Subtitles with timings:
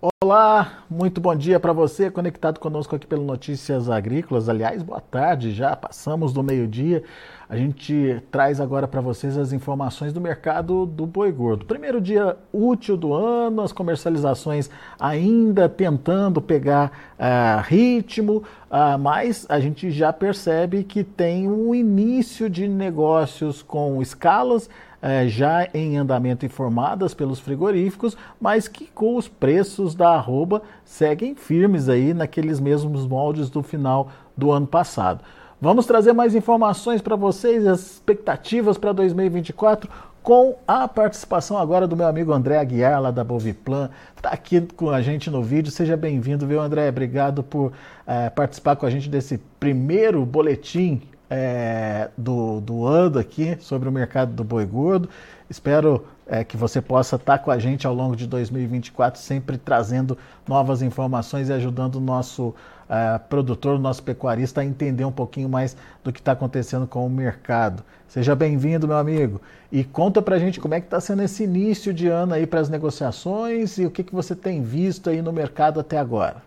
[0.00, 4.48] Olá, muito bom dia para você conectado conosco aqui pelo Notícias Agrícolas.
[4.48, 7.02] Aliás, boa tarde, já passamos do meio-dia.
[7.48, 11.66] A gente traz agora para vocês as informações do mercado do boi gordo.
[11.66, 19.58] Primeiro dia útil do ano, as comercializações ainda tentando pegar uh, ritmo, uh, mas a
[19.58, 26.44] gente já percebe que tem um início de negócios com escalas é, já em andamento
[26.44, 33.06] informadas pelos frigoríficos, mas que com os preços da arroba seguem firmes aí naqueles mesmos
[33.06, 35.24] moldes do final do ano passado.
[35.60, 39.90] Vamos trazer mais informações para vocês, as expectativas para 2024
[40.22, 44.90] com a participação agora do meu amigo André Aguiar, lá da Boviplan, está aqui com
[44.90, 45.72] a gente no vídeo.
[45.72, 46.88] Seja bem-vindo, viu, André?
[46.88, 47.72] Obrigado por
[48.06, 51.00] é, participar com a gente desse primeiro boletim
[51.30, 55.08] é, do, do ano aqui sobre o mercado do boi gordo.
[55.50, 60.16] Espero é, que você possa estar com a gente ao longo de 2024, sempre trazendo
[60.46, 65.48] novas informações e ajudando o nosso uh, produtor, o nosso pecuarista a entender um pouquinho
[65.48, 67.82] mais do que está acontecendo com o mercado.
[68.06, 69.40] Seja bem-vindo, meu amigo.
[69.72, 72.46] E conta para a gente como é que está sendo esse início de ano aí
[72.46, 76.42] para as negociações e o que, que você tem visto aí no mercado até agora.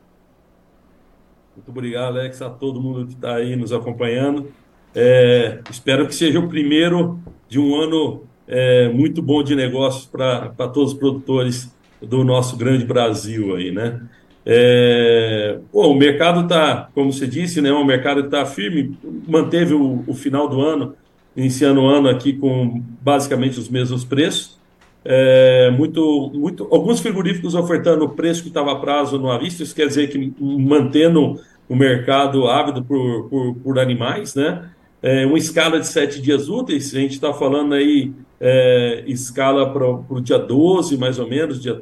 [1.55, 4.51] Muito obrigado, Alex, a todo mundo que está aí nos acompanhando.
[4.93, 10.49] É, espero que seja o primeiro de um ano é, muito bom de negócios para
[10.67, 14.01] todos os produtores do nosso grande Brasil aí, né?
[14.45, 17.71] É, pô, o mercado está, como você disse, né?
[17.71, 20.95] O mercado está firme, manteve o, o, final do ano,
[21.35, 24.59] iniciando o ano aqui com basicamente os mesmos preços.
[25.05, 29.75] É, muito, muito, alguns frigoríficos ofertando o preço que estava a prazo no avisto, isso
[29.75, 34.69] quer dizer que mantendo o mercado ávido por, por, por animais, né?
[35.01, 39.85] É, uma escala de sete dias úteis, a gente está falando aí é, escala para
[39.87, 41.81] o dia 12, mais ou menos, dia,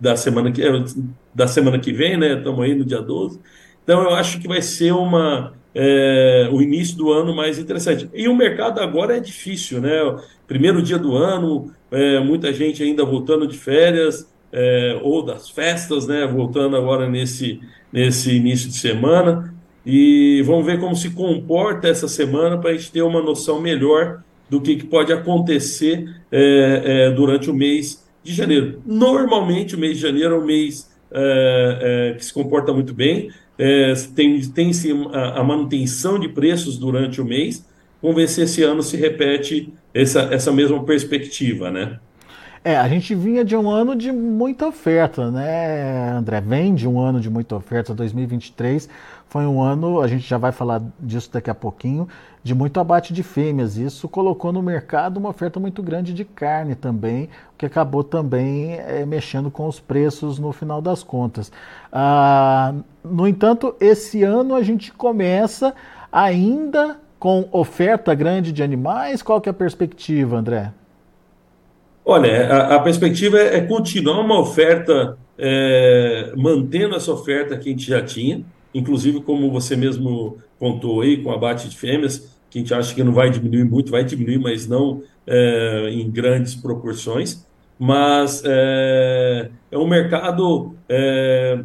[0.00, 0.70] da, semana que, é,
[1.34, 2.38] da semana que vem, né?
[2.38, 3.38] Estamos aí no dia 12.
[3.84, 8.08] Então, eu acho que vai ser uma, é, o início do ano mais interessante.
[8.14, 9.90] E o mercado agora é difícil, né?
[10.46, 16.06] Primeiro dia do ano, é, muita gente ainda voltando de férias é, ou das festas,
[16.06, 16.26] né?
[16.26, 17.60] Voltando agora nesse,
[17.92, 19.51] nesse início de semana
[19.84, 24.22] e vamos ver como se comporta essa semana para a gente ter uma noção melhor
[24.48, 28.80] do que, que pode acontecer é, é, durante o mês de janeiro.
[28.86, 33.30] Normalmente, o mês de janeiro é um mês é, é que se comporta muito bem,
[33.58, 34.70] é, tem, tem
[35.12, 37.64] a, a, manutenção de preços durante o mês.
[38.00, 41.98] Vamos ver se esse ano se repete essa, essa mesma perspectiva, né?
[42.64, 46.40] É, a gente vinha de um ano de muita oferta, né, André?
[46.40, 48.88] Vem de um ano de muita oferta, 2023
[49.32, 52.06] foi um ano, a gente já vai falar disso daqui a pouquinho,
[52.44, 53.78] de muito abate de fêmeas.
[53.78, 58.74] Isso colocou no mercado uma oferta muito grande de carne também, o que acabou também
[58.74, 61.50] é, mexendo com os preços no final das contas.
[61.90, 65.74] Ah, no entanto, esse ano a gente começa
[66.12, 69.22] ainda com oferta grande de animais.
[69.22, 70.74] Qual que é a perspectiva, André?
[72.04, 77.72] Olha, a, a perspectiva é, é, continuar uma oferta, é, mantendo essa oferta que a
[77.72, 82.60] gente já tinha, inclusive como você mesmo contou aí, com abate de fêmeas, que a
[82.60, 87.46] gente acha que não vai diminuir muito, vai diminuir, mas não é, em grandes proporções.
[87.78, 91.62] Mas é, é um mercado, é,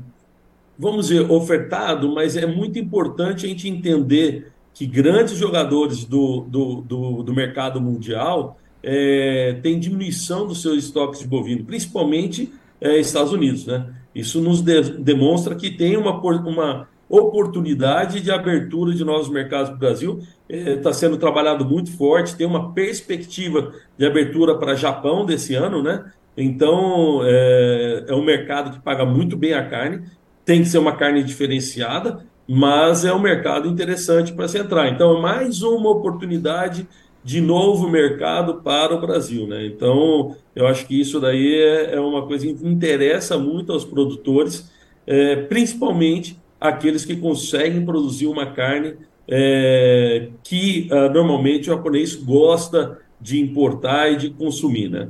[0.80, 6.82] vamos dizer, ofertado, mas é muito importante a gente entender que grandes jogadores do, do,
[6.82, 13.34] do, do mercado mundial é, tem diminuição dos seus estoques de bovino, principalmente é, Estados
[13.34, 13.66] Unidos.
[13.66, 13.94] Né?
[14.16, 19.76] Isso nos de, demonstra que tem uma, uma oportunidade de abertura de novos mercados para
[19.76, 20.20] o Brasil.
[20.50, 25.82] Está é, sendo trabalhado muito forte, tem uma perspectiva de abertura para Japão desse ano,
[25.82, 26.12] né?
[26.36, 30.04] Então, é, é um mercado que paga muito bem a carne,
[30.46, 34.88] tem que ser uma carne diferenciada, mas é um mercado interessante para se entrar.
[34.88, 36.88] Então, é mais uma oportunidade
[37.24, 39.48] de novo mercado para o Brasil.
[39.48, 39.66] Né?
[39.66, 44.72] Então, eu acho que isso daí é, é uma coisa que interessa muito aos produtores,
[45.06, 48.96] é, principalmente aqueles que conseguem produzir uma carne
[49.28, 54.90] é, que uh, normalmente o japonês gosta de importar e de consumir.
[54.90, 55.10] Né?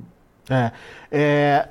[0.49, 0.71] É,
[1.11, 1.69] é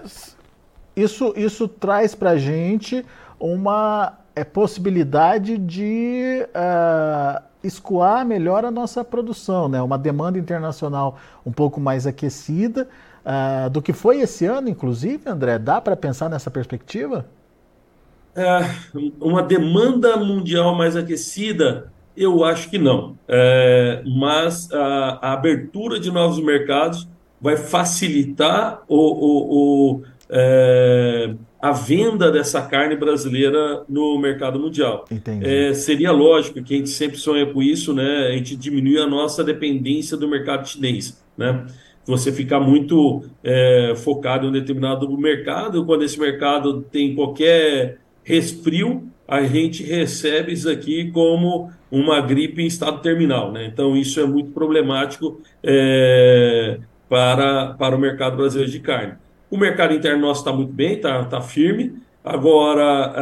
[0.94, 3.05] isso, isso traz para a gente
[3.38, 6.46] uma é, possibilidade de.
[6.55, 9.82] Uh, escoar melhor a nossa produção, né?
[9.82, 12.88] Uma demanda internacional um pouco mais aquecida
[13.25, 15.58] uh, do que foi esse ano, inclusive, André.
[15.58, 17.26] Dá para pensar nessa perspectiva?
[18.37, 18.71] É,
[19.19, 23.19] uma demanda mundial mais aquecida, eu acho que não.
[23.27, 27.09] É, mas a, a, abertura de novos mercados
[27.41, 35.05] vai facilitar o, o, o é, a venda dessa carne brasileira no mercado mundial.
[35.43, 38.29] É, seria lógico que a gente sempre sonha com isso, né?
[38.29, 41.67] A gente diminuir a nossa dependência do mercado chinês, né?
[42.05, 49.08] Você ficar muito é, focado em um determinado mercado, quando esse mercado tem qualquer resfrio,
[49.26, 53.67] a gente recebe isso aqui como uma gripe em estado terminal, né?
[53.67, 59.14] Então isso é muito problemático é, para, para o mercado brasileiro de carne.
[59.49, 61.94] O mercado interno nosso está muito bem, está tá firme.
[62.25, 63.14] Agora,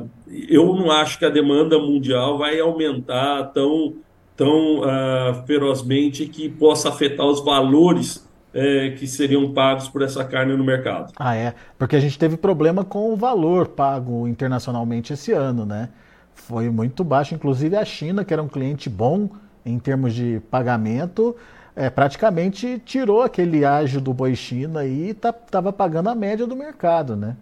[0.00, 0.10] uh,
[0.48, 3.96] eu não acho que a demanda mundial vai aumentar tão,
[4.34, 10.56] tão uh, ferozmente que possa afetar os valores uh, que seriam pagos por essa carne
[10.56, 11.12] no mercado.
[11.16, 11.54] Ah, é?
[11.78, 15.88] Porque a gente teve problema com o valor pago internacionalmente esse ano, né?
[16.34, 17.34] Foi muito baixo.
[17.34, 19.28] Inclusive a China, que era um cliente bom
[19.64, 21.34] em termos de pagamento,
[21.74, 26.54] é, praticamente tirou aquele ágio do boi China e estava tá, pagando a média do
[26.54, 27.36] mercado, né?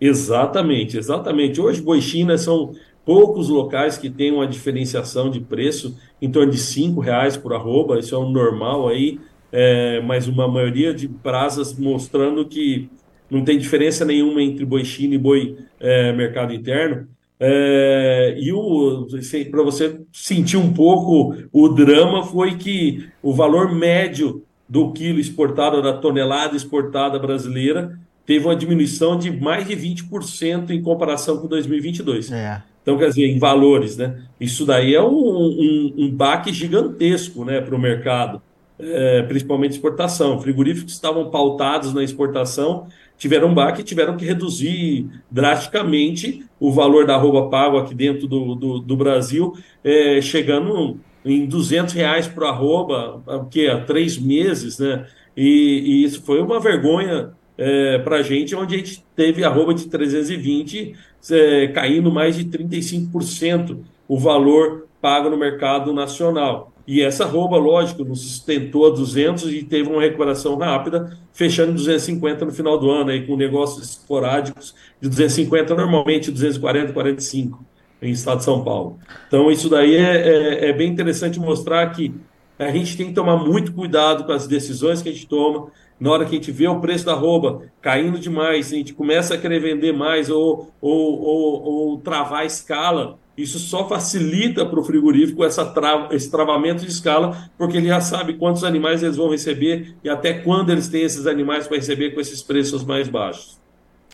[0.00, 1.60] Exatamente, exatamente.
[1.60, 2.74] Hoje, boi China são
[3.04, 7.98] poucos locais que têm uma diferenciação de preço em torno de cinco reais por arroba,
[7.98, 9.20] isso é um normal aí,
[9.58, 12.90] é, mas uma maioria de praças mostrando que
[13.30, 17.08] não tem diferença nenhuma entre boi China e boi é, mercado interno.
[17.40, 24.92] É, e para você sentir um pouco o drama foi que o valor médio do
[24.92, 31.38] quilo exportado, da tonelada exportada brasileira, teve uma diminuição de mais de 20% em comparação
[31.38, 32.30] com 2022.
[32.30, 32.62] É.
[32.82, 34.22] Então, quer dizer, em valores, né?
[34.38, 38.42] Isso daí é um, um, um baque gigantesco né, para o mercado,
[38.78, 40.40] é, principalmente exportação.
[40.40, 42.86] Frigoríficos estavam pautados na exportação
[43.18, 48.54] tiveram um baque tiveram que reduzir drasticamente o valor da arroba pago aqui dentro do,
[48.54, 55.06] do, do Brasil, é, chegando em 200 reais por arroba, que há três meses, né?
[55.36, 55.42] E,
[55.84, 59.86] e, isso foi uma vergonha é, para a gente, onde a gente teve arroba de
[59.86, 60.94] 320
[61.30, 63.78] é, caindo mais de 35%
[64.08, 66.72] o valor pago no mercado nacional.
[66.86, 71.74] E essa rouba, lógico, nos sustentou a 200 e teve uma recuperação rápida, fechando em
[71.74, 77.64] 250 no final do ano, aí, com negócios esporádicos de 250, normalmente 240, 45
[78.00, 78.98] em estado de São Paulo.
[79.26, 82.14] Então, isso daí é, é, é bem interessante mostrar que
[82.58, 85.68] a gente tem que tomar muito cuidado com as decisões que a gente toma.
[85.98, 89.34] Na hora que a gente vê o preço da rouba caindo demais, a gente começa
[89.34, 94.80] a querer vender mais ou, ou, ou, ou travar a escala, isso só facilita para
[94.80, 99.16] o frigorífico essa trava, esse travamento de escala, porque ele já sabe quantos animais eles
[99.16, 103.08] vão receber e até quando eles têm esses animais para receber com esses preços mais
[103.08, 103.60] baixos.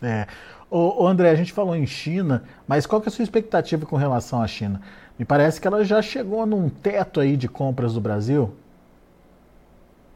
[0.01, 0.27] É.
[0.69, 3.85] Ô, ô André, a gente falou em China, mas qual que é a sua expectativa
[3.85, 4.81] com relação à China?
[5.17, 8.53] Me parece que ela já chegou num teto aí de compras do Brasil.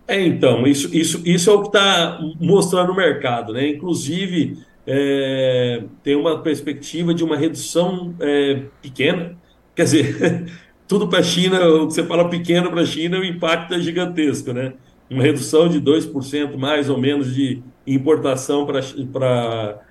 [0.07, 3.69] É, então, isso, isso, isso é o que está mostrando o mercado, né?
[3.69, 4.57] Inclusive,
[4.87, 9.37] é, tem uma perspectiva de uma redução é, pequena.
[9.75, 10.45] Quer dizer,
[10.87, 13.79] tudo para a China, o que você fala pequeno para a China, o impacto é
[13.79, 14.73] gigantesco, né?
[15.09, 19.81] Uma redução de 2% mais ou menos de importação para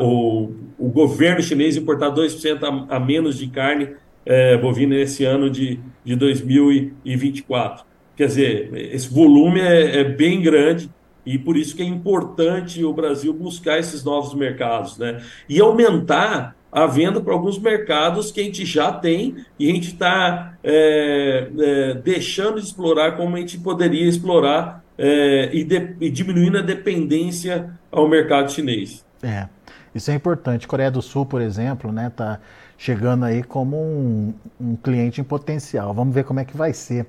[0.00, 3.90] o, o governo chinês importar 2% a, a menos de carne
[4.26, 7.84] é, bovina esse ano de, de 2024.
[8.16, 10.90] Quer dizer, esse volume é, é bem grande
[11.24, 15.22] e por isso que é importante o Brasil buscar esses novos mercados, né?
[15.48, 19.88] E aumentar a venda para alguns mercados que a gente já tem e a gente
[19.88, 26.10] está é, é, deixando de explorar como a gente poderia explorar é, e, de, e
[26.10, 29.04] diminuindo a dependência ao mercado chinês.
[29.22, 29.48] É,
[29.94, 30.68] isso é importante.
[30.68, 32.38] Coreia do Sul, por exemplo, né, tá
[32.78, 35.92] chegando aí como um, um cliente em potencial.
[35.92, 37.06] Vamos ver como é que vai ser.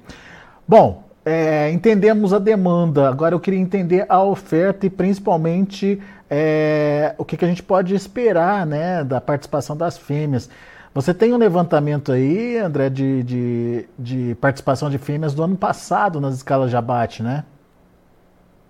[0.68, 7.24] Bom, é, entendemos a demanda, agora eu queria entender a oferta e principalmente é, o
[7.24, 10.50] que, que, a gente pode esperar né, da participação das fêmeas.
[10.94, 16.20] Você tem um levantamento aí, André, de, de, de participação de fêmeas do ano passado
[16.20, 17.46] nas escalas de abate, né?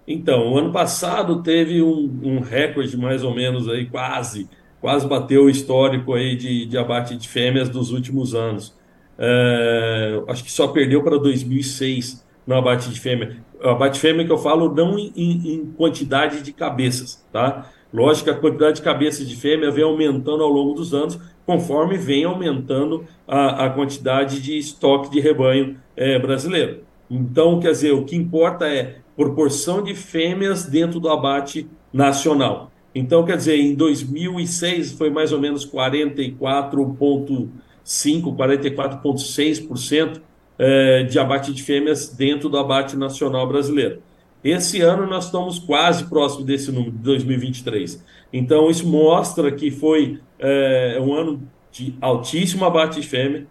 [0.07, 4.49] Então, o ano passado teve um, um recorde mais ou menos aí, quase,
[4.81, 8.75] quase bateu o histórico aí de, de abate de fêmeas dos últimos anos.
[9.17, 13.37] É, acho que só perdeu para 2006 no abate de fêmea.
[13.63, 17.69] O abate fêmea que eu falo não em, em, quantidade de cabeças, tá?
[17.93, 21.97] Lógico que a quantidade de cabeças de fêmea vem aumentando ao longo dos anos, conforme
[21.97, 26.79] vem aumentando a, a quantidade de estoque de rebanho é, brasileiro.
[27.09, 32.71] Então, quer dizer, o que importa é proporção de fêmeas dentro do abate nacional.
[32.95, 37.49] Então, quer dizer, em 2006 foi mais ou menos 44,5%,
[37.85, 40.21] 44,6%
[40.63, 43.99] é, de abate de fêmeas dentro do abate nacional brasileiro.
[44.43, 48.05] Esse ano nós estamos quase próximo desse número, de 2023.
[48.31, 51.41] Então, isso mostra que foi é, um ano
[51.71, 53.47] de altíssimo abate de fêmea.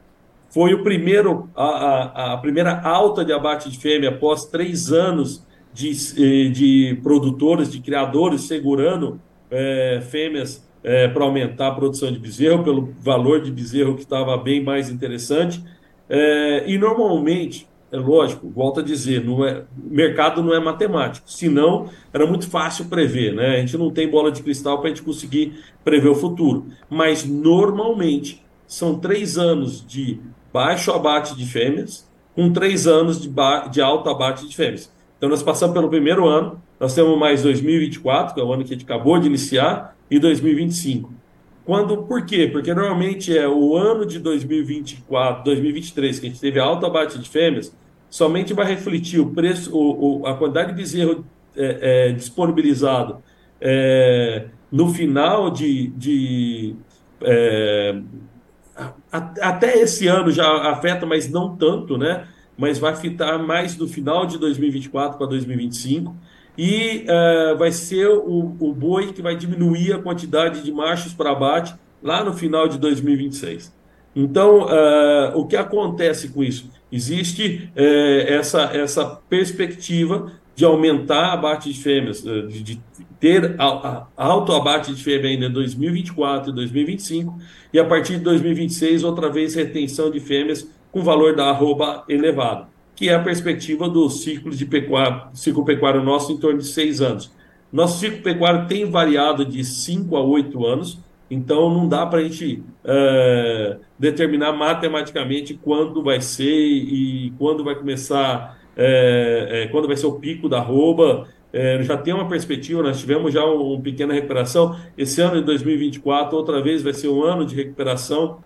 [0.51, 5.45] Foi o primeiro, a, a, a primeira alta de abate de fêmea após três anos
[5.73, 10.69] de, eh, de produtores, de criadores segurando é, fêmeas
[11.13, 15.63] para aumentar a produção de bezerro, pelo valor de bezerro que estava bem mais interessante.
[16.11, 21.89] É, e normalmente, é lógico, volto a dizer, não é, mercado não é matemático, senão
[22.13, 23.57] era muito fácil prever, né?
[23.57, 26.67] A gente não tem bola de cristal para a gente conseguir prever o futuro.
[26.89, 30.19] Mas normalmente são três anos de
[30.53, 33.31] baixo abate de fêmeas, com três anos de,
[33.71, 34.93] de alto abate de fêmeas.
[35.17, 38.73] Então nós passamos pelo primeiro ano, nós temos mais 2024, que é o ano que
[38.73, 41.20] a gente acabou de iniciar, e 2025.
[41.71, 42.49] Quando, por quê?
[42.49, 47.29] Porque normalmente é o ano de 2024, 2023, que a gente teve alto abate de
[47.29, 47.73] fêmeas,
[48.09, 51.25] somente vai refletir o preço, o, o a quantidade de bezerro
[51.57, 53.23] é, é, disponibilizado
[53.61, 55.93] é, no final de.
[55.97, 56.75] de
[57.23, 58.01] é,
[59.13, 62.27] a, até esse ano já afeta, mas não tanto, né?
[62.59, 66.17] Mas vai afetar mais no final de 2024 para 2025
[66.63, 71.31] e uh, vai ser o, o boi que vai diminuir a quantidade de machos para
[71.31, 73.75] abate lá no final de 2026.
[74.15, 76.71] Então, uh, o que acontece com isso?
[76.93, 82.83] Existe uh, essa, essa perspectiva de aumentar abate de fêmeas, de, de
[83.19, 87.39] ter a, a, alto abate de fêmea ainda em 2024 e 2025,
[87.73, 92.67] e a partir de 2026, outra vez, retenção de fêmeas com valor da arroba elevado
[92.95, 97.01] que é a perspectiva do ciclo de pecuário, ciclo pecuário nosso em torno de seis
[97.01, 97.31] anos.
[97.73, 100.99] Nosso ciclo pecuário tem variado de cinco a oito anos,
[101.31, 107.77] então não dá para a gente é, determinar matematicamente quando vai ser e quando vai
[107.77, 111.29] começar, é, é, quando vai ser o pico da arroba.
[111.83, 114.77] Já tem uma perspectiva, nós tivemos já uma um pequena recuperação.
[114.97, 118.39] Esse ano de 2024, outra vez, vai ser um ano de recuperação.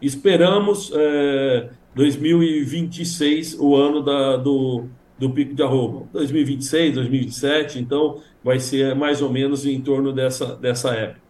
[0.00, 0.92] Esperamos
[1.96, 4.84] 2026, o ano da, do,
[5.18, 6.06] do pico de arroba.
[6.12, 11.22] 2026, 2027, então vai ser mais ou menos em torno dessa, dessa época.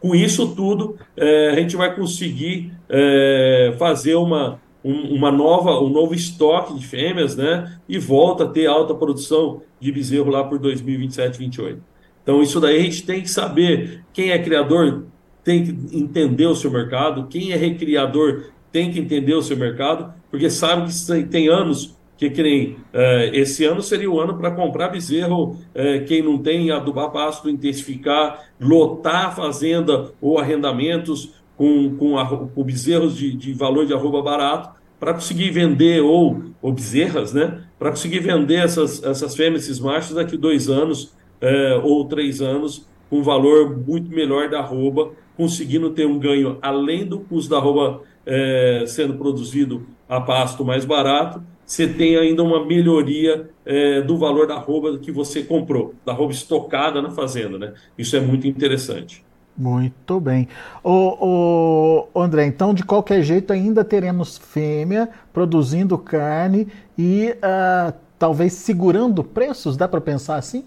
[0.00, 5.90] Com isso tudo, é, a gente vai conseguir é, fazer uma, um, uma nova, um
[5.90, 7.78] novo estoque de fêmeas, né?
[7.86, 11.82] E volta a ter alta produção de bezerro lá por 2027, 2028.
[12.22, 15.04] Então, isso daí a gente tem que saber quem é criador,
[15.42, 20.12] tem que entender o seu mercado, quem é recriador tem que entender o seu mercado,
[20.28, 24.50] porque sabe que tem anos que, que nem eh, esse ano seria o ano para
[24.50, 31.94] comprar bezerro, eh, quem não tem, adubar pasto, intensificar, lotar a fazenda ou arrendamentos com,
[31.96, 32.16] com,
[32.52, 37.62] com bezerros de, de valor de arroba barato, para conseguir vender, ou, ou bezerras, né?
[37.78, 42.88] Para conseguir vender essas, essas fêmeas, esses machos, daqui dois anos eh, ou três anos,
[43.08, 48.02] com valor muito melhor da arroba, conseguindo ter um ganho além do custo da arroba
[48.26, 54.46] é, sendo produzido a pasto mais barato, você tem ainda uma melhoria é, do valor
[54.46, 57.72] da arroba que você comprou, da arroba estocada na fazenda, né?
[57.96, 59.24] Isso é muito interessante.
[59.56, 60.48] Muito bem.
[60.82, 66.66] O, o, André, então de qualquer jeito ainda teremos fêmea produzindo carne
[66.98, 70.64] e uh, talvez segurando preços, dá para pensar assim?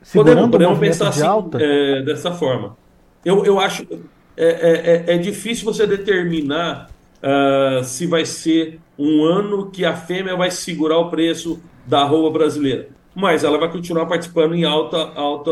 [0.00, 2.76] Segurando podemos, podemos pensar assim, é, dessa forma.
[3.24, 3.86] Eu, eu acho,
[4.36, 6.90] é, é, é, é difícil você determinar
[7.22, 12.30] uh, se vai ser um ano que a fêmea vai segurar o preço da arroba
[12.30, 12.88] brasileira.
[13.14, 15.50] Mas ela vai continuar participando em alta, alta,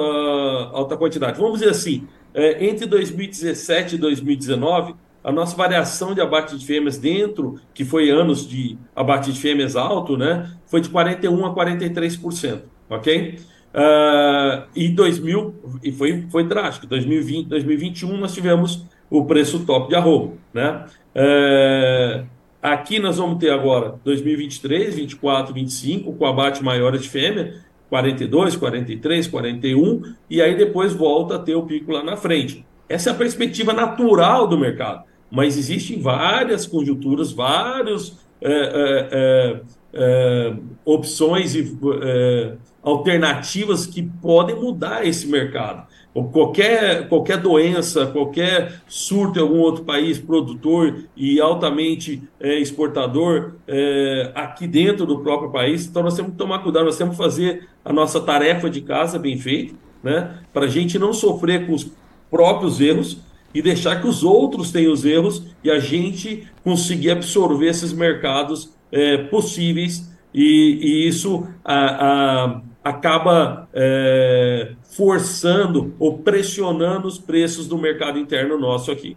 [0.73, 1.39] alta quantidade.
[1.39, 6.97] Vamos dizer assim, é, entre 2017 e 2019, a nossa variação de abate de fêmeas
[6.97, 12.63] dentro, que foi anos de abate de fêmeas alto, né, foi de 41% a 43%,
[12.89, 13.39] ok?
[13.73, 19.95] Uh, e 2000, e foi, foi drástico, 2020, 2021 nós tivemos o preço top de
[19.95, 20.87] arroba, né?
[21.15, 22.27] Uh,
[22.61, 29.27] aqui nós vamos ter agora 2023, 24, 25, com abate maior de fêmea, 42, 43,
[29.29, 32.65] 41, e aí depois volta a ter o pico lá na frente.
[32.89, 39.61] Essa é a perspectiva natural do mercado, mas existem várias conjunturas, vários é, é,
[39.93, 45.87] é, opções e é, alternativas que podem mudar esse mercado.
[46.33, 54.33] Qualquer, qualquer doença, qualquer surto em algum outro país produtor e altamente é, exportador é,
[54.35, 57.69] aqui dentro do próprio país, então nós temos que tomar cuidado, nós temos que fazer
[57.85, 61.93] a nossa tarefa de casa bem feita, né, para a gente não sofrer com os
[62.29, 63.19] próprios erros
[63.55, 68.73] e deixar que os outros tenham os erros e a gente conseguir absorver esses mercados
[68.91, 70.11] é, possíveis.
[70.33, 78.59] E, e isso a, a, acaba é, forçando ou pressionando os preços do mercado interno
[78.59, 79.17] nosso aqui.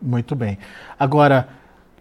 [0.00, 0.58] Muito bem.
[0.98, 1.48] Agora,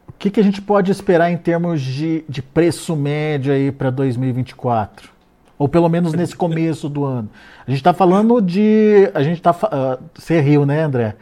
[0.08, 3.90] o que, que a gente pode esperar em termos de, de preço médio aí para
[3.90, 5.10] 2024?
[5.58, 7.30] Ou pelo menos nesse começo do ano.
[7.68, 9.12] A gente está falando de.
[9.14, 9.52] A gente está.
[9.52, 11.16] Uh, você riu, né, André?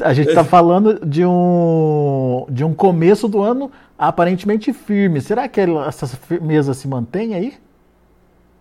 [0.00, 5.20] A gente está falando de um, de um começo do ano aparentemente firme.
[5.20, 7.54] Será que essa firmeza se mantém aí?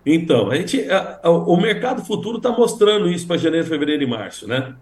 [0.06, 4.08] Então, a gente, a, a, o mercado futuro está mostrando isso para janeiro, fevereiro e
[4.08, 4.76] março, né?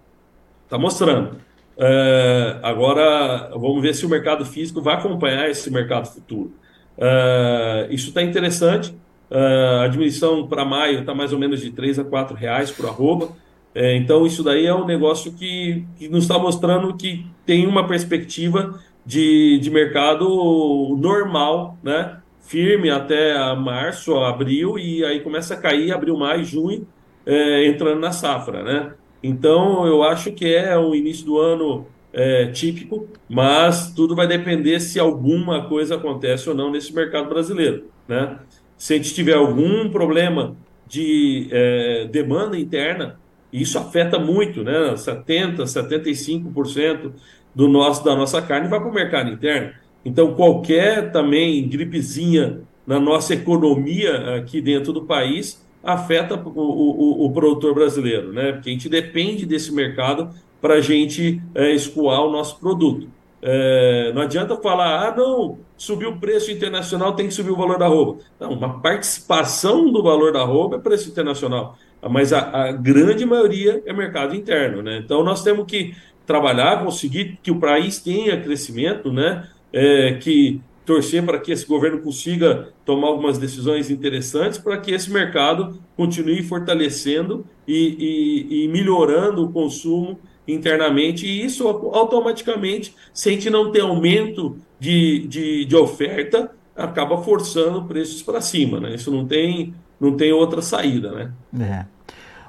[0.65, 1.37] Está mostrando.
[1.77, 6.53] É, agora, vamos ver se o mercado físico vai acompanhar esse mercado futuro.
[6.97, 8.95] É, isso está interessante.
[9.29, 12.85] É, a diminuição para maio está mais ou menos de 3 a 4 reais por
[12.87, 13.29] arroba.
[13.73, 18.77] Então, isso daí é um negócio que, que nos está mostrando que tem uma perspectiva
[19.05, 22.20] de, de mercado normal, né?
[22.51, 26.85] Firme até março, abril, e aí começa a cair abril, maio, junho,
[27.25, 28.61] é, entrando na safra.
[28.61, 28.93] Né?
[29.23, 34.81] Então, eu acho que é o início do ano é, típico, mas tudo vai depender
[34.81, 37.85] se alguma coisa acontece ou não nesse mercado brasileiro.
[38.05, 38.37] Né?
[38.77, 43.17] Se a gente tiver algum problema de é, demanda interna,
[43.53, 44.93] isso afeta muito, né?
[44.93, 47.13] 70%, 75%
[47.55, 49.73] do nosso, da nossa carne vai para o mercado interno.
[50.03, 57.31] Então, qualquer também gripezinha na nossa economia aqui dentro do país afeta o, o, o
[57.31, 58.51] produtor brasileiro, né?
[58.53, 60.29] Porque a gente depende desse mercado
[60.61, 63.07] para a gente é, escoar o nosso produto.
[63.41, 67.79] É, não adianta falar, ah, não, subiu o preço internacional, tem que subir o valor
[67.79, 68.23] da roupa.
[68.39, 71.75] Não, uma participação do valor da roupa é preço internacional
[72.09, 74.97] mas a, a, grande maioria é mercado interno, né?
[75.03, 79.47] Então nós temos que trabalhar, conseguir que o país tenha crescimento, né?
[79.73, 85.09] É, que torcer para que esse governo consiga tomar algumas decisões interessantes para que esse
[85.09, 93.31] mercado continue fortalecendo e, e, e, melhorando o consumo internamente, e isso automaticamente, se a
[93.31, 98.95] gente não ter aumento de, de, de oferta, acaba forçando preços para cima, né?
[98.95, 101.31] Isso não tem não tem outra saída, né?
[101.59, 101.85] É.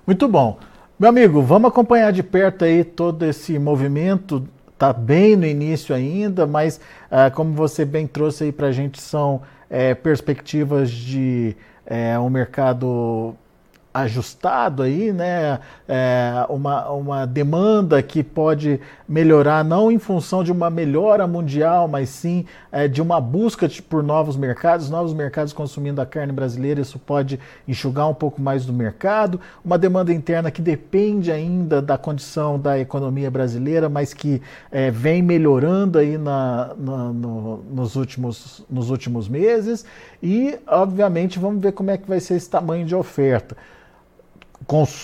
[0.06, 0.58] Muito bom.
[0.98, 4.48] Meu amigo, vamos acompanhar de perto aí todo esse movimento.
[4.82, 9.00] Está bem no início ainda, mas ah, como você bem trouxe aí para a gente,
[9.00, 9.40] são
[9.70, 11.54] é, perspectivas de
[11.86, 13.36] é, um mercado
[13.92, 15.58] ajustado aí, né?
[15.86, 22.08] É, uma, uma demanda que pode melhorar não em função de uma melhora mundial, mas
[22.08, 26.98] sim é, de uma busca por novos mercados, novos mercados consumindo a carne brasileira, isso
[26.98, 32.58] pode enxugar um pouco mais do mercado, uma demanda interna que depende ainda da condição
[32.58, 38.88] da economia brasileira, mas que é, vem melhorando aí na, na no, nos, últimos, nos
[38.88, 39.84] últimos meses.
[40.22, 43.56] E, obviamente, vamos ver como é que vai ser esse tamanho de oferta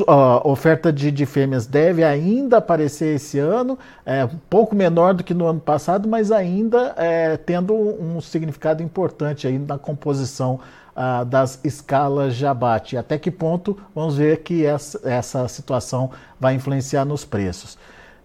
[0.06, 5.24] a oferta de, de, fêmeas deve ainda aparecer esse ano, é, um pouco menor do
[5.24, 10.60] que no ano passado, mas ainda é, tendo um significado importante aí na composição
[11.00, 12.96] ah, das escalas de abate.
[12.96, 17.78] Até que ponto vamos ver que essa, essa situação vai influenciar nos preços.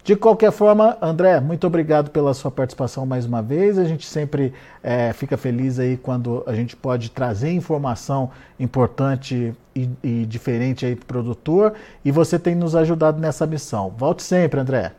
[0.03, 3.79] De qualquer forma, André, muito obrigado pela sua participação mais uma vez.
[3.79, 4.51] A gente sempre
[4.83, 10.93] é, fica feliz aí quando a gente pode trazer informação importante e, e diferente aí
[10.93, 11.73] para o produtor.
[12.03, 13.93] E você tem nos ajudado nessa missão.
[13.97, 14.91] Volte sempre, André.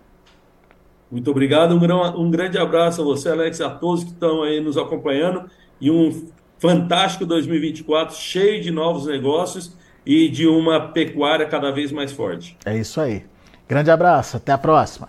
[1.10, 1.74] Muito obrigado.
[1.74, 5.50] Um, um grande abraço a você, Alex, a todos que estão aí nos acompanhando.
[5.78, 12.10] E um fantástico 2024, cheio de novos negócios e de uma pecuária cada vez mais
[12.10, 12.56] forte.
[12.64, 13.22] É isso aí.
[13.68, 15.08] Grande abraço, até a próxima.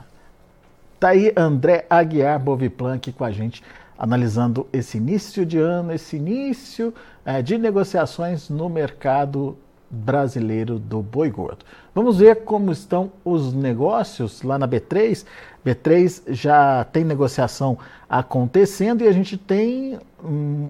[0.99, 3.61] Tá aí André Aguiar Boviplan aqui com a gente,
[3.97, 6.93] analisando esse início de ano, esse início
[7.25, 9.57] é, de negociações no mercado
[9.89, 11.65] brasileiro do boi gordo.
[11.93, 15.25] Vamos ver como estão os negócios lá na B3.
[15.65, 17.77] B3 já tem negociação
[18.09, 19.99] acontecendo e a gente tem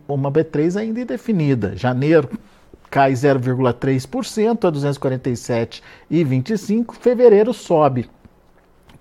[0.08, 1.76] uma B3 ainda indefinida.
[1.76, 2.30] Janeiro
[2.96, 6.96] cai 0,3% a 247,25.
[6.98, 8.10] Fevereiro sobe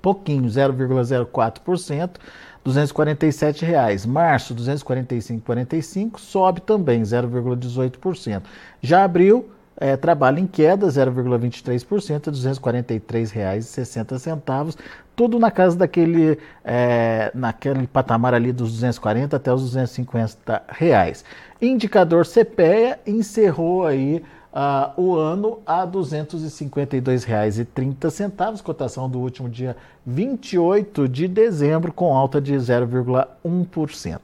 [0.03, 2.17] pouquinho, 0,04%,
[2.65, 4.05] 247 reais.
[4.05, 8.43] Março 245,45 sobe também 0,18%.
[8.83, 14.77] Já abril é, trabalho em queda 0,23% a R$ 243,60,
[15.17, 21.25] tudo na casa daquele é, naquele patamar ali dos 240 até os 250 reais.
[21.61, 31.09] Indicador CPEA encerrou aí uh, o ano a R$ 252,30, cotação do último dia 28
[31.09, 34.21] de dezembro, com alta de 0,1%.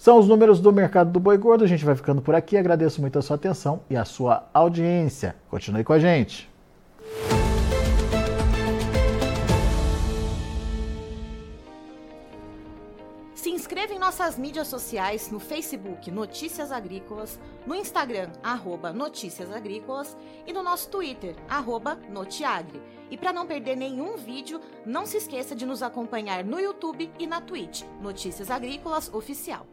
[0.00, 1.62] São os números do mercado do boi gordo.
[1.62, 2.56] A gente vai ficando por aqui.
[2.56, 5.36] Agradeço muito a sua atenção e a sua audiência.
[5.50, 6.48] Continue com a gente.
[13.34, 20.16] Se inscreva em nossas mídias sociais no Facebook Notícias Agrícolas, no Instagram arroba Notícias Agrícolas
[20.46, 22.80] e no nosso Twitter arroba Notiagre.
[23.10, 27.26] E para não perder nenhum vídeo, não se esqueça de nos acompanhar no YouTube e
[27.26, 29.66] na Twitch Notícias Agrícolas Oficial.